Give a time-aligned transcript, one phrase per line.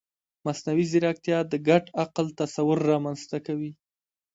[0.45, 3.71] مصنوعي ځیرکتیا د ګډ عقل تصور رامنځته کوي.